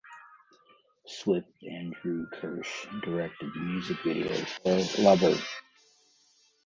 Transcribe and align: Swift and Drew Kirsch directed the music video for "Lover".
Swift 1.05 1.61
and 1.61 1.93
Drew 1.93 2.25
Kirsch 2.33 2.87
directed 3.03 3.53
the 3.53 3.59
music 3.59 3.97
video 4.03 4.33
for 4.35 5.01
"Lover". 5.03 5.37